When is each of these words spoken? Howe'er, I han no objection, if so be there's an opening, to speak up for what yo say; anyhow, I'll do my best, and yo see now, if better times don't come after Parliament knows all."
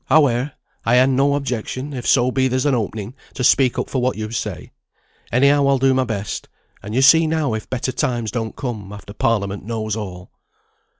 Howe'er, 0.05 0.53
I 0.83 0.95
han 0.95 1.15
no 1.15 1.35
objection, 1.35 1.93
if 1.93 2.07
so 2.07 2.31
be 2.31 2.47
there's 2.47 2.65
an 2.65 2.73
opening, 2.73 3.13
to 3.35 3.43
speak 3.43 3.77
up 3.77 3.87
for 3.87 4.01
what 4.01 4.17
yo 4.17 4.29
say; 4.29 4.71
anyhow, 5.31 5.67
I'll 5.67 5.77
do 5.77 5.93
my 5.93 6.05
best, 6.05 6.49
and 6.81 6.95
yo 6.95 7.01
see 7.01 7.27
now, 7.27 7.53
if 7.53 7.69
better 7.69 7.91
times 7.91 8.31
don't 8.31 8.55
come 8.55 8.91
after 8.91 9.13
Parliament 9.13 9.63
knows 9.63 9.95
all." 9.95 10.31